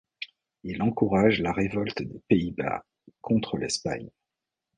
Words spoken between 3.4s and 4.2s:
l'Espagne.